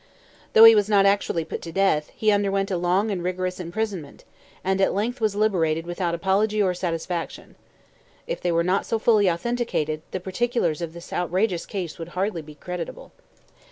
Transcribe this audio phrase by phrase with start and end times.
[0.53, 4.23] Though he was not actually put to death, he underwent a long and rigorous imprisonment,
[4.63, 7.53] and at length was liberated without apology or satisfaction.
[8.25, 12.41] If they were not so fully authenticated, the particulars of this outrageous case would hardly
[12.41, 13.11] be credible.